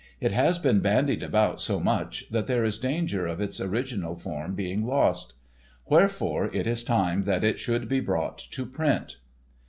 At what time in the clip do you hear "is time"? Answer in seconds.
6.65-7.21